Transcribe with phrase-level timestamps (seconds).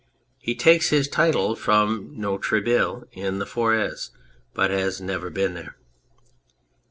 [0.39, 4.09] He takes his title from Noirctable in the Forez,
[4.51, 5.77] but he has never been there.